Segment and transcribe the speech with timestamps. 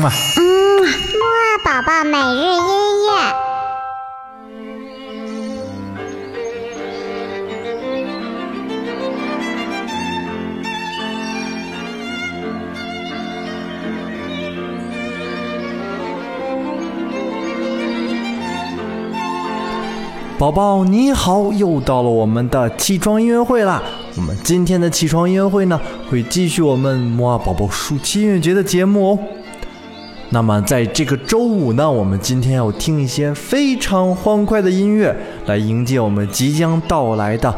[0.00, 0.42] 嗯啊，嗯，
[0.82, 3.10] 木二宝宝每日音乐。
[20.38, 23.82] 宝宝你好，又到了我们的起床音乐会啦！
[24.16, 25.78] 我们今天的起床音乐会呢，
[26.10, 29.18] 会继续我们摩尔宝宝暑期音乐节的节目哦。
[30.32, 35.14] 那么在这个周五呢，我们今天要听一些非常欢快的音乐，
[35.46, 37.52] 来迎接我们即将到来的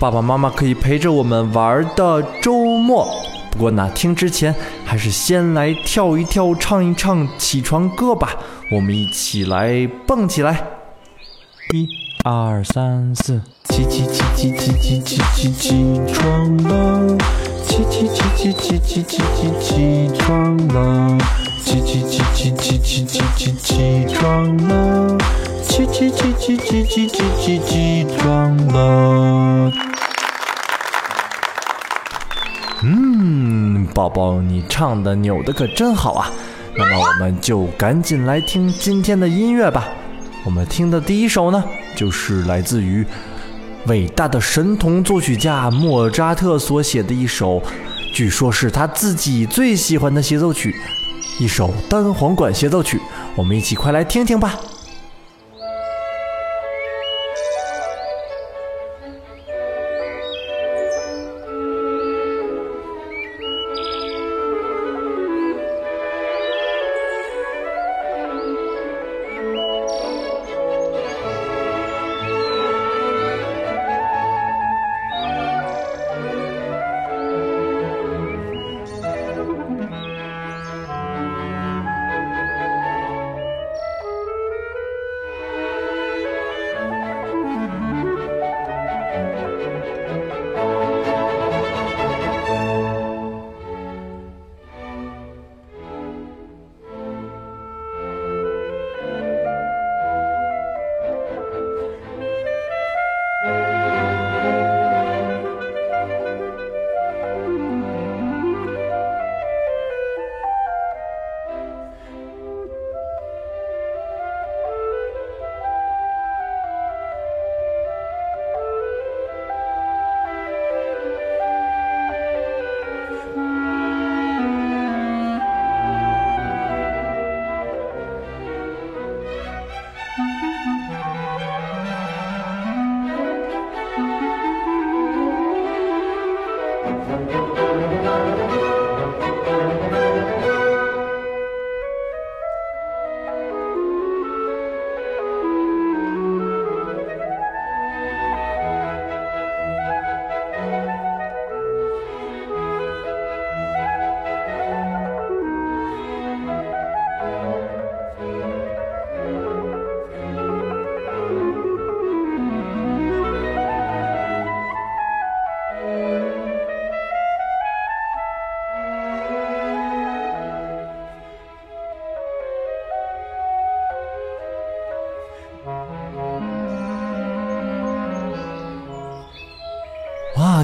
[0.00, 3.08] 爸爸妈妈可以陪着我们玩的周末。
[3.50, 4.54] 不过呢，听之前
[4.84, 8.36] 还是先来跳一跳、唱一唱起床歌吧。
[8.70, 10.64] 我们一起来蹦起来，
[11.74, 11.88] 一。
[12.24, 17.18] 二三四，起起起起起起起起起床了，
[17.72, 21.18] 起起起起起起起起起床了，
[21.64, 25.16] 起起起起起起起起起床了，
[25.62, 29.72] 起起起起起起起起起床了。
[32.82, 36.30] 嗯，宝宝，你唱的扭的可真好啊！
[36.76, 39.88] 那么我们就赶紧来听今天的音乐吧。
[40.44, 41.64] 我们听的第一首呢。
[41.94, 43.06] 就是来自于
[43.86, 47.60] 伟大的神童作曲家莫扎特所写的一首，
[48.12, 50.74] 据说是他自己最喜欢的协奏曲，
[51.40, 53.00] 一首单簧管协奏曲。
[53.34, 54.58] 我们一起快来听听吧。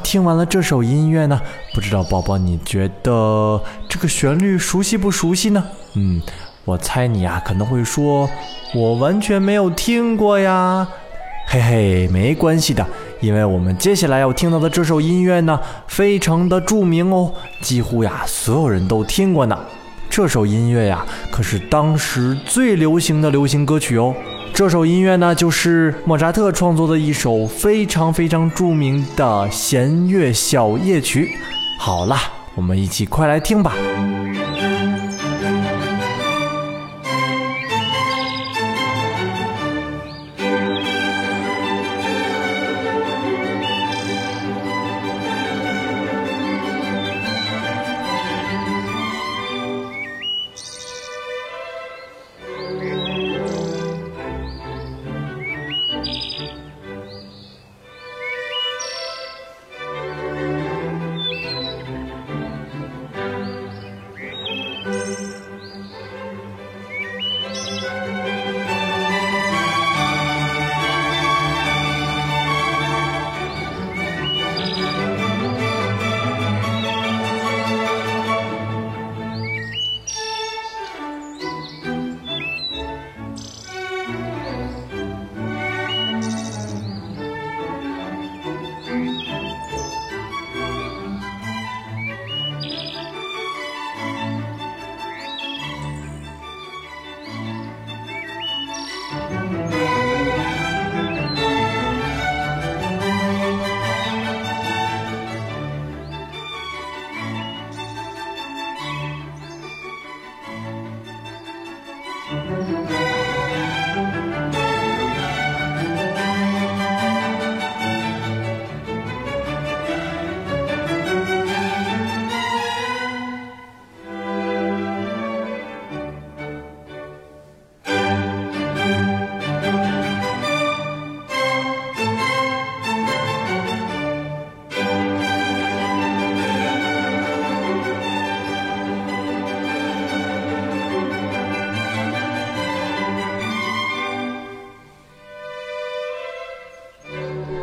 [0.08, 1.38] 听完了这首音乐呢，
[1.74, 5.62] 不知道宝宝你觉得这个旋律熟悉不熟悉呢？
[5.96, 6.22] 嗯，
[6.64, 8.26] 我猜你呀可能会说，
[8.74, 10.88] 我完全没有听过呀。
[11.48, 12.86] 嘿嘿，没关系的，
[13.20, 19.58] 因为我们接下来要听到的这首音乐呢，非常的著名哦，几乎呀所有人都听过呢。
[20.08, 24.14] 这首音乐呀，可是当时最流行的流行歌曲哦。
[24.54, 31.30] 这首音乐呢，就是莫扎特创作的一首非常非常著名的弦乐小夜曲。
[31.78, 32.16] 好了，
[32.54, 33.74] 我们一起快来听吧。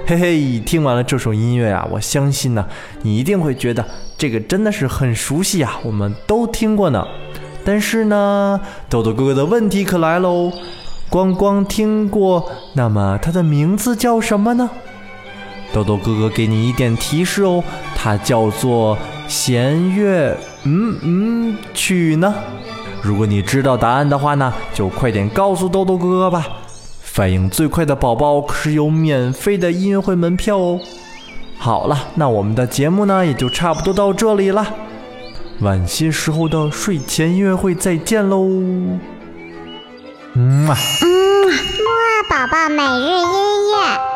[0.07, 2.63] 嘿嘿，听完了这首音乐啊，我相信呢，
[3.01, 3.83] 你一定会觉得
[4.15, 7.03] 这个真的是很熟悉啊，我们都听过呢。
[7.63, 10.51] 但是呢，豆豆哥哥的问题可来喽，
[11.09, 14.69] 光光听过，那么它的名字叫什么呢？
[15.73, 17.63] 豆豆哥哥给你一点提示哦，
[17.95, 18.95] 它叫做
[19.27, 22.31] 弦乐嗯嗯曲呢。
[23.01, 26.47] 如果你知道答案的话呢，就快点告诉豆豆哥哥吧。
[27.15, 30.81] 反应最快的宝宝可是有免费的音乐会门票哦。
[31.57, 34.67] 好了，那我们的节目呢也就差不多到这里了。
[35.61, 38.43] 晚些时候的睡前音乐会再见喽。
[40.33, 40.75] 嗯，木啊
[42.29, 44.14] 宝宝每日音乐。